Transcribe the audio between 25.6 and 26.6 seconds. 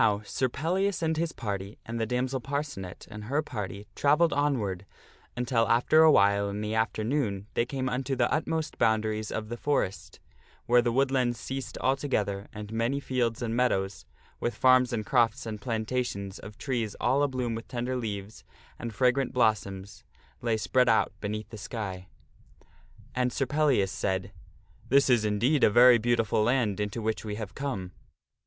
a very beautiful